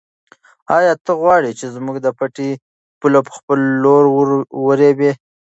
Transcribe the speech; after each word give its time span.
آیا 0.77 0.93
ته 1.05 1.11
غواړې 1.21 1.51
چې 1.59 1.65
زموږ 1.75 1.97
د 2.01 2.07
پټي 2.17 2.49
پوله 2.99 3.19
په 3.27 3.31
خپل 3.37 3.59
لور 3.83 4.03
ورېبې؟ 4.65 5.11